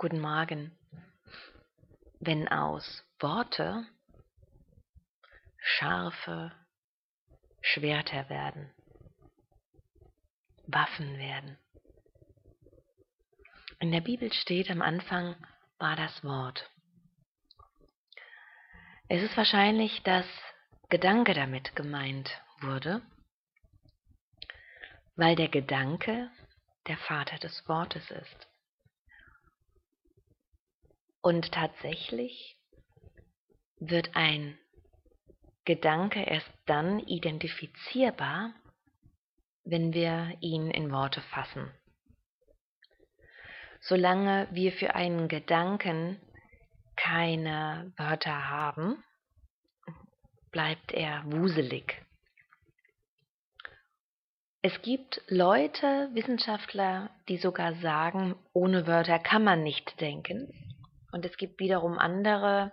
[0.00, 0.78] Guten Morgen.
[2.20, 3.84] Wenn aus Worte
[5.56, 6.52] scharfe
[7.62, 8.72] Schwerter werden,
[10.68, 11.58] Waffen werden.
[13.80, 15.34] In der Bibel steht, am Anfang
[15.78, 16.70] war das Wort.
[19.08, 20.26] Es ist wahrscheinlich, dass
[20.90, 22.30] Gedanke damit gemeint
[22.60, 23.02] wurde,
[25.16, 26.30] weil der Gedanke
[26.86, 28.47] der Vater des Wortes ist.
[31.20, 32.56] Und tatsächlich
[33.80, 34.58] wird ein
[35.64, 38.54] Gedanke erst dann identifizierbar,
[39.64, 41.70] wenn wir ihn in Worte fassen.
[43.80, 46.20] Solange wir für einen Gedanken
[46.96, 49.02] keine Wörter haben,
[50.50, 52.02] bleibt er wuselig.
[54.60, 60.52] Es gibt Leute, Wissenschaftler, die sogar sagen, ohne Wörter kann man nicht denken.
[61.12, 62.72] Und es gibt wiederum andere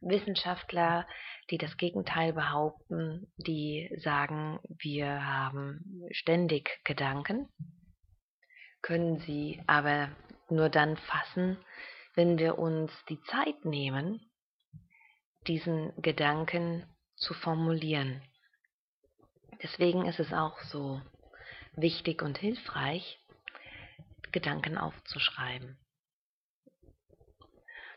[0.00, 1.06] Wissenschaftler,
[1.50, 7.48] die das Gegenteil behaupten, die sagen, wir haben ständig Gedanken,
[8.82, 10.10] können sie aber
[10.48, 11.56] nur dann fassen,
[12.14, 14.20] wenn wir uns die Zeit nehmen,
[15.46, 18.22] diesen Gedanken zu formulieren.
[19.62, 21.00] Deswegen ist es auch so
[21.74, 23.18] wichtig und hilfreich,
[24.32, 25.78] Gedanken aufzuschreiben.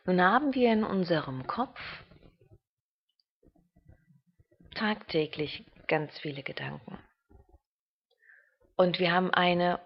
[0.08, 1.80] Nun haben wir in unserem Kopf
[4.76, 7.00] tagtäglich ganz viele Gedanken.
[8.76, 9.80] Und wir haben eine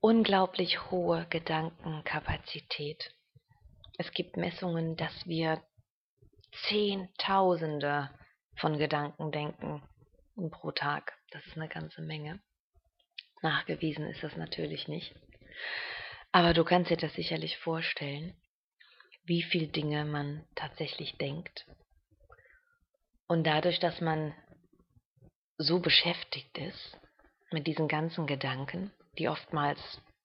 [0.00, 3.14] unglaublich hohe Gedankenkapazität.
[3.96, 5.62] Es gibt Messungen, dass wir
[6.68, 8.10] Zehntausende
[8.56, 9.88] von Gedanken denken
[10.50, 11.16] pro Tag.
[11.30, 12.40] Das ist eine ganze Menge.
[13.40, 15.14] Nachgewiesen ist das natürlich nicht.
[16.32, 18.34] Aber du kannst dir das sicherlich vorstellen
[19.30, 21.64] wie viel Dinge man tatsächlich denkt.
[23.28, 24.34] Und dadurch, dass man
[25.56, 26.98] so beschäftigt ist
[27.52, 29.78] mit diesen ganzen Gedanken, die oftmals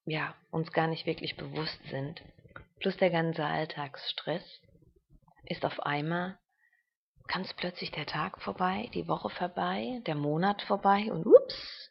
[0.06, 2.20] ja uns gar nicht wirklich bewusst sind,
[2.80, 4.42] plus der ganze Alltagsstress,
[5.44, 6.36] ist auf einmal
[7.28, 11.86] ganz plötzlich der Tag vorbei, die Woche vorbei, der Monat vorbei und ups,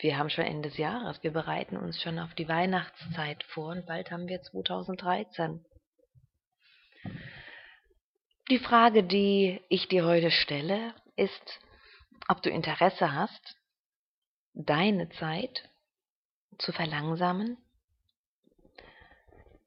[0.00, 3.84] wir haben schon Ende des Jahres, wir bereiten uns schon auf die Weihnachtszeit vor und
[3.84, 5.64] bald haben wir 2013.
[8.50, 11.60] Die Frage, die ich dir heute stelle, ist,
[12.28, 13.58] ob du Interesse hast,
[14.54, 15.68] deine Zeit
[16.56, 17.58] zu verlangsamen,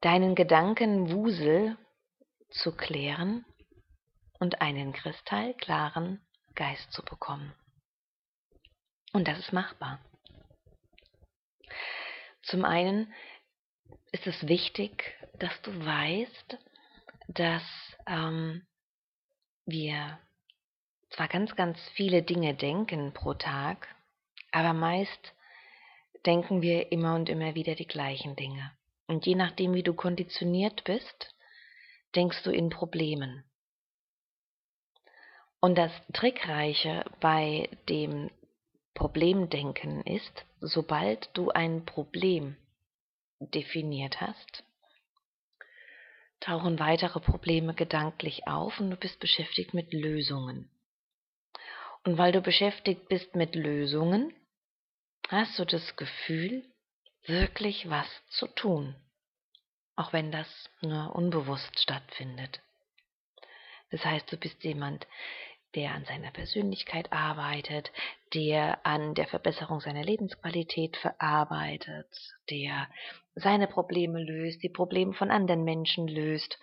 [0.00, 1.78] deinen Gedankenwusel
[2.50, 3.44] zu klären
[4.40, 6.20] und einen kristallklaren
[6.56, 7.54] Geist zu bekommen.
[9.12, 10.00] Und das ist machbar.
[12.42, 13.14] Zum einen
[14.10, 16.58] ist es wichtig, dass du weißt,
[17.28, 17.62] dass
[18.08, 18.66] ähm,
[19.66, 20.18] wir
[21.10, 23.88] zwar ganz, ganz viele Dinge denken pro Tag,
[24.50, 25.34] aber meist
[26.26, 28.72] denken wir immer und immer wieder die gleichen Dinge.
[29.06, 31.34] Und je nachdem, wie du konditioniert bist,
[32.14, 33.44] denkst du in Problemen.
[35.60, 38.30] Und das Trickreiche bei dem
[38.94, 42.56] Problemdenken ist, sobald du ein Problem
[43.38, 44.64] definiert hast,
[46.42, 50.68] tauchen weitere Probleme gedanklich auf und du bist beschäftigt mit Lösungen.
[52.04, 54.34] Und weil du beschäftigt bist mit Lösungen,
[55.28, 56.64] hast du das Gefühl,
[57.26, 58.96] wirklich was zu tun,
[59.94, 60.48] auch wenn das
[60.80, 62.60] nur unbewusst stattfindet.
[63.90, 65.06] Das heißt, du bist jemand,
[65.74, 67.90] der an seiner Persönlichkeit arbeitet,
[68.34, 72.08] der an der Verbesserung seiner Lebensqualität verarbeitet,
[72.50, 72.88] der
[73.34, 76.58] seine Probleme löst, die Probleme von anderen Menschen löst.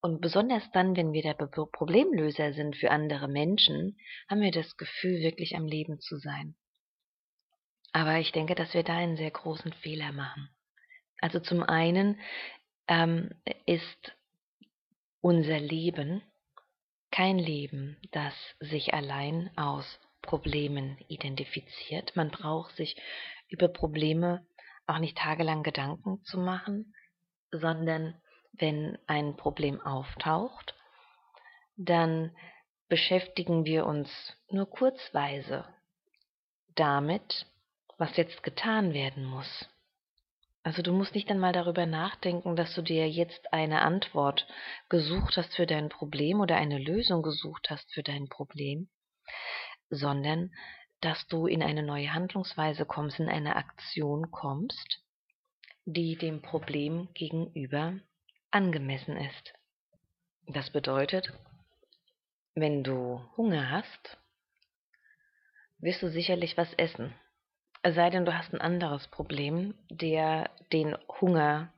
[0.00, 3.96] Und besonders dann, wenn wir der Problemlöser sind für andere Menschen,
[4.28, 6.54] haben wir das Gefühl, wirklich am Leben zu sein.
[7.92, 10.48] Aber ich denke, dass wir da einen sehr großen Fehler machen.
[11.20, 12.18] Also zum einen
[12.88, 13.30] ähm,
[13.66, 14.16] ist
[15.20, 16.22] unser Leben
[17.12, 22.16] kein Leben, das sich allein aus Problemen identifiziert.
[22.16, 22.96] Man braucht sich
[23.48, 24.44] über Probleme
[24.86, 26.94] auch nicht tagelang Gedanken zu machen,
[27.50, 28.20] sondern
[28.52, 30.74] wenn ein Problem auftaucht,
[31.76, 32.34] dann
[32.88, 34.10] beschäftigen wir uns
[34.48, 35.64] nur kurzweise
[36.74, 37.46] damit,
[37.98, 39.68] was jetzt getan werden muss.
[40.64, 44.46] Also du musst nicht einmal darüber nachdenken, dass du dir jetzt eine Antwort
[44.88, 48.88] gesucht hast für dein Problem oder eine Lösung gesucht hast für dein Problem,
[49.90, 50.52] sondern
[51.00, 55.00] dass du in eine neue Handlungsweise kommst, in eine Aktion kommst,
[55.84, 57.98] die dem Problem gegenüber
[58.52, 59.52] angemessen ist.
[60.46, 61.32] Das bedeutet,
[62.54, 64.18] wenn du Hunger hast,
[65.78, 67.12] wirst du sicherlich was essen.
[67.84, 71.72] Es sei denn, du hast ein anderes Problem, der den Hunger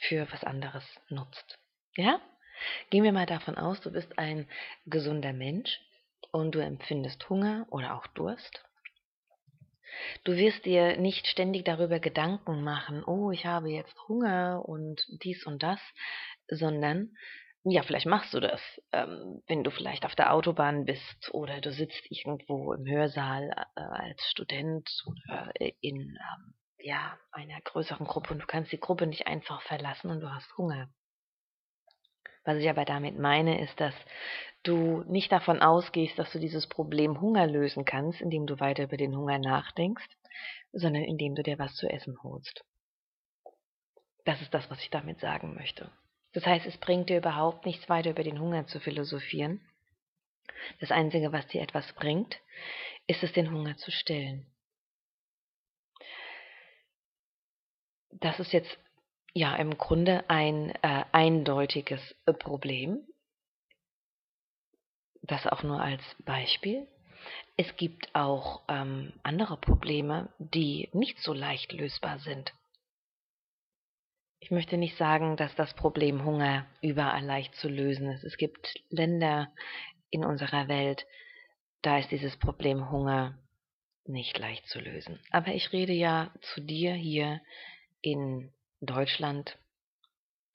[0.00, 1.58] für was anderes nutzt.
[1.96, 2.20] Ja?
[2.90, 4.48] Gehen wir mal davon aus, du bist ein
[4.86, 5.80] gesunder Mensch
[6.30, 8.64] und du empfindest Hunger oder auch Durst.
[10.22, 15.44] Du wirst dir nicht ständig darüber Gedanken machen, oh, ich habe jetzt Hunger und dies
[15.44, 15.80] und das,
[16.48, 17.16] sondern
[17.64, 18.60] ja, vielleicht machst du das,
[18.92, 23.80] ähm, wenn du vielleicht auf der Autobahn bist oder du sitzt irgendwo im Hörsaal äh,
[23.80, 25.50] als Student oder
[25.80, 30.20] in ähm, ja, einer größeren Gruppe und du kannst die Gruppe nicht einfach verlassen und
[30.20, 30.90] du hast Hunger.
[32.44, 33.94] Was ich aber damit meine, ist, dass
[34.62, 38.98] du nicht davon ausgehst, dass du dieses Problem Hunger lösen kannst, indem du weiter über
[38.98, 40.06] den Hunger nachdenkst,
[40.72, 42.62] sondern indem du dir was zu essen holst.
[44.26, 45.90] Das ist das, was ich damit sagen möchte.
[46.34, 49.60] Das heißt, es bringt dir überhaupt nichts weiter über den Hunger zu philosophieren.
[50.80, 52.38] Das Einzige, was dir etwas bringt,
[53.06, 54.46] ist es, den Hunger zu stillen.
[58.10, 58.76] Das ist jetzt
[59.32, 62.00] ja im Grunde ein äh, eindeutiges
[62.38, 63.06] Problem.
[65.22, 66.86] Das auch nur als Beispiel.
[67.56, 72.52] Es gibt auch ähm, andere Probleme, die nicht so leicht lösbar sind.
[74.44, 78.24] Ich möchte nicht sagen, dass das Problem Hunger überall leicht zu lösen ist.
[78.24, 79.50] Es gibt Länder
[80.10, 81.06] in unserer Welt,
[81.80, 83.38] da ist dieses Problem Hunger
[84.04, 85.18] nicht leicht zu lösen.
[85.30, 87.40] Aber ich rede ja zu dir hier
[88.02, 88.52] in
[88.82, 89.56] Deutschland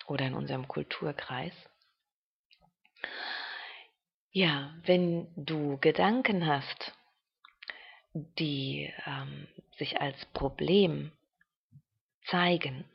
[0.06, 1.54] oder in unserem Kulturkreis.
[4.30, 6.94] Ja, wenn du Gedanken hast,
[8.14, 9.48] die ähm,
[9.80, 11.12] sich als Problem
[12.28, 12.86] zeigen,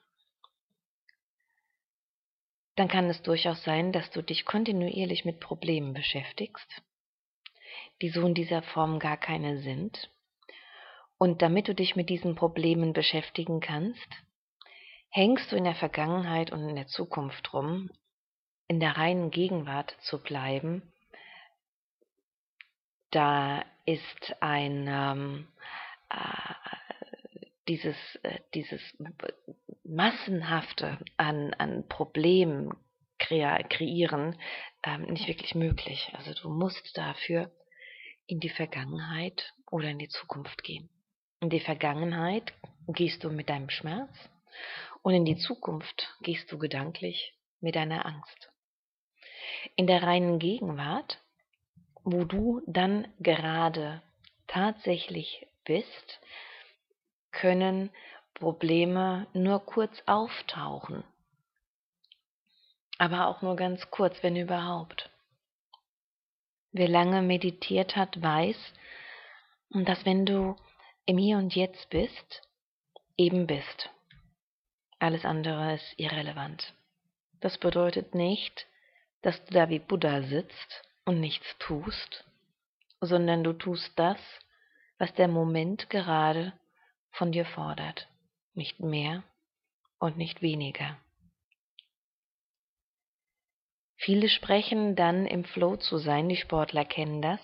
[2.76, 6.82] dann kann es durchaus sein, dass du dich kontinuierlich mit Problemen beschäftigst,
[8.02, 10.10] die so in dieser Form gar keine sind.
[11.18, 14.08] Und damit du dich mit diesen Problemen beschäftigen kannst,
[15.10, 17.90] hängst du in der Vergangenheit und in der Zukunft rum,
[18.66, 20.92] in der reinen Gegenwart zu bleiben,
[23.10, 25.48] da ist ein ähm,
[26.10, 26.83] äh,
[27.68, 28.80] dieses, äh, dieses
[29.84, 32.74] massenhafte an, an Problemen
[33.18, 34.38] kreieren
[34.82, 36.10] ähm, nicht wirklich möglich.
[36.14, 37.50] Also du musst dafür
[38.26, 40.88] in die Vergangenheit oder in die Zukunft gehen.
[41.40, 42.52] In die Vergangenheit
[42.88, 44.10] gehst du mit deinem Schmerz
[45.02, 48.50] und in die Zukunft gehst du gedanklich mit deiner Angst.
[49.76, 51.18] In der reinen Gegenwart,
[52.02, 54.02] wo du dann gerade
[54.46, 56.20] tatsächlich bist,
[57.34, 57.90] können
[58.34, 61.04] Probleme nur kurz auftauchen.
[62.98, 65.10] Aber auch nur ganz kurz, wenn überhaupt.
[66.72, 68.56] Wer lange meditiert hat, weiß,
[69.70, 70.56] dass wenn du
[71.06, 72.42] im Hier und Jetzt bist,
[73.16, 73.90] eben bist.
[74.98, 76.72] Alles andere ist irrelevant.
[77.40, 78.66] Das bedeutet nicht,
[79.22, 82.24] dass du da wie Buddha sitzt und nichts tust,
[83.00, 84.18] sondern du tust das,
[84.98, 86.52] was der Moment gerade
[87.14, 88.08] von dir fordert
[88.54, 89.24] nicht mehr
[89.98, 90.96] und nicht weniger.
[93.96, 97.40] Viele sprechen dann im Flow zu sein, die Sportler kennen das.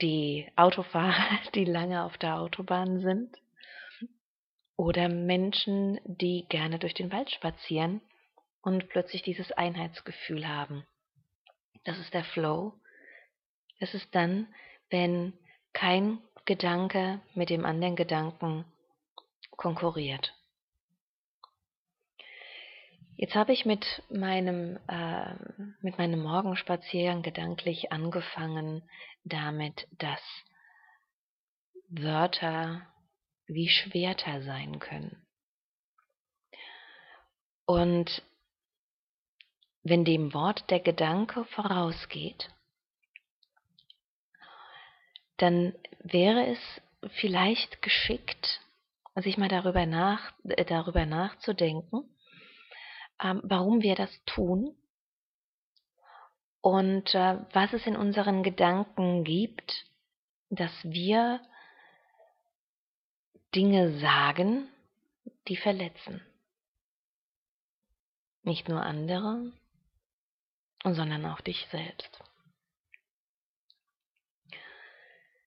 [0.00, 3.36] Die Autofahrer, die lange auf der Autobahn sind.
[4.76, 8.00] Oder Menschen, die gerne durch den Wald spazieren
[8.62, 10.84] und plötzlich dieses Einheitsgefühl haben.
[11.84, 12.74] Das ist der Flow.
[13.78, 14.52] Es ist dann,
[14.90, 15.34] wenn
[15.72, 18.64] kein Gedanke mit dem anderen Gedanken
[19.56, 20.34] konkurriert.
[23.16, 25.34] Jetzt habe ich mit meinem, äh,
[25.80, 28.82] mit meinem Morgenspaziergang gedanklich angefangen
[29.22, 30.20] damit, dass
[31.88, 32.86] Wörter
[33.46, 35.24] wie Schwerter sein können.
[37.66, 38.22] Und
[39.82, 42.48] wenn dem Wort der Gedanke vorausgeht,
[45.42, 46.58] dann wäre es
[47.20, 48.60] vielleicht geschickt,
[49.16, 52.04] sich mal darüber, nach, äh, darüber nachzudenken,
[53.20, 54.76] ähm, warum wir das tun
[56.60, 59.84] und äh, was es in unseren Gedanken gibt,
[60.48, 61.40] dass wir
[63.52, 64.68] Dinge sagen,
[65.48, 66.22] die verletzen.
[68.44, 69.52] Nicht nur andere,
[70.84, 72.21] sondern auch dich selbst.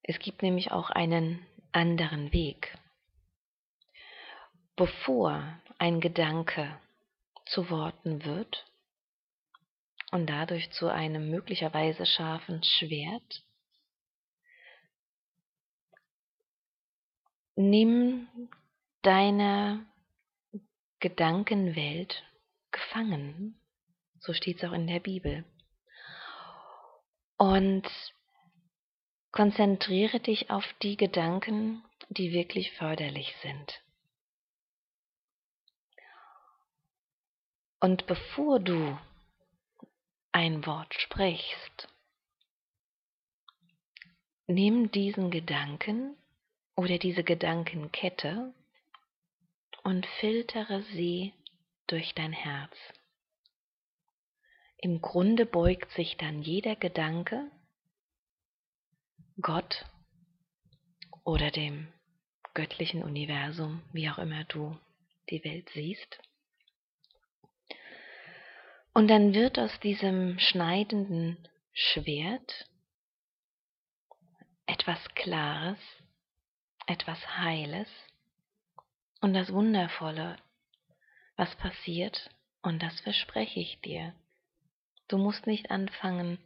[0.08, 2.78] Es gibt nämlich auch einen anderen Weg
[4.76, 6.80] bevor ein Gedanke
[7.46, 8.66] zu Worten wird
[10.12, 13.44] und dadurch zu einem möglicherweise scharfen Schwert.
[17.56, 18.28] Nimm
[19.02, 19.86] deine
[21.00, 22.24] Gedankenwelt
[22.72, 23.60] gefangen.
[24.20, 25.46] So steht es auch in der Bibel.
[27.38, 27.88] Und
[29.36, 33.82] konzentriere dich auf die Gedanken, die wirklich förderlich sind.
[37.82, 38.98] Und bevor du
[40.32, 41.90] ein Wort sprichst,
[44.48, 46.16] nimm diesen Gedanken
[46.78, 48.54] oder diese Gedankenkette
[49.84, 51.34] und filtere sie
[51.88, 52.76] durch dein Herz.
[54.78, 57.52] Im Grunde beugt sich dann jeder Gedanke
[59.42, 59.86] Gott
[61.24, 61.92] oder dem
[62.54, 64.78] göttlichen Universum, wie auch immer du
[65.30, 66.20] die Welt siehst.
[68.94, 71.38] Und dann wird aus diesem schneidenden
[71.74, 72.70] Schwert
[74.66, 75.80] etwas Klares,
[76.88, 77.90] etwas Heiles
[79.20, 80.38] und das Wundervolle,
[81.36, 82.30] was passiert,
[82.62, 84.16] und das verspreche ich dir.
[85.10, 86.40] Du musst nicht anfangen,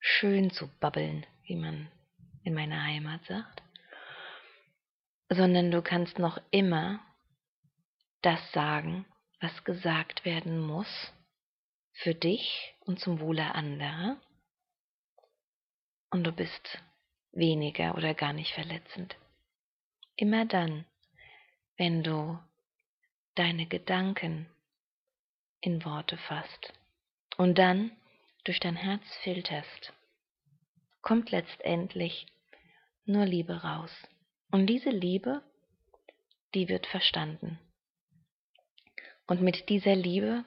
[0.00, 1.90] schön zu babbeln, wie man
[2.44, 3.62] in meiner Heimat sagt,
[5.28, 7.00] sondern du kannst noch immer
[8.22, 9.04] das sagen,
[9.40, 11.12] was gesagt werden muss,
[11.92, 14.16] für dich und zum Wohle anderer,
[16.10, 16.78] und du bist
[17.32, 19.16] weniger oder gar nicht verletzend.
[20.16, 20.86] Immer dann,
[21.76, 22.38] wenn du
[23.34, 24.48] deine Gedanken
[25.60, 26.72] in Worte fasst
[27.36, 27.90] und dann
[28.44, 29.92] durch dein Herz filterst,
[31.06, 32.26] kommt letztendlich
[33.04, 33.92] nur Liebe raus.
[34.50, 35.40] Und diese Liebe,
[36.52, 37.60] die wird verstanden.
[39.28, 40.44] Und mit dieser Liebe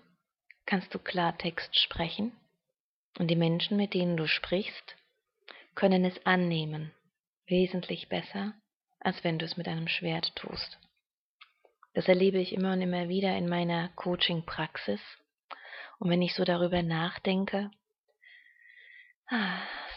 [0.65, 2.33] kannst du Klartext sprechen
[3.17, 4.97] und die Menschen, mit denen du sprichst,
[5.75, 6.91] können es annehmen,
[7.47, 8.53] wesentlich besser,
[8.99, 10.77] als wenn du es mit einem Schwert tust.
[11.93, 14.99] Das erlebe ich immer und immer wieder in meiner Coaching-Praxis.
[15.99, 17.71] Und wenn ich so darüber nachdenke,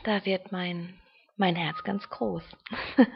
[0.04, 1.00] da wird mein,
[1.36, 2.44] mein Herz ganz groß.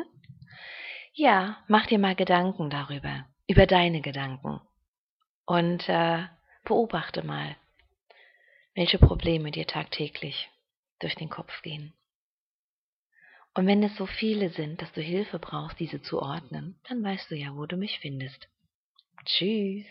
[1.14, 4.60] ja, mach dir mal Gedanken darüber, über deine Gedanken.
[5.44, 6.24] Und äh,
[6.64, 7.56] beobachte mal,
[8.74, 10.48] welche Probleme dir tagtäglich
[11.00, 11.92] durch den Kopf gehen.
[13.54, 17.30] Und wenn es so viele sind, dass du Hilfe brauchst, diese zu ordnen, dann weißt
[17.30, 18.48] du ja, wo du mich findest.
[19.24, 19.86] Tschüss.